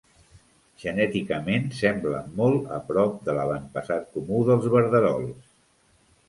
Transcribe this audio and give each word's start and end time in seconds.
Genèticament, 0.83 1.67
sembla 1.79 2.21
molt 2.39 2.71
a 2.79 2.79
prop 2.87 3.19
de 3.29 3.37
l'avantpassat 3.41 4.09
comú 4.17 4.41
dels 4.49 4.67
verderols. 4.79 5.55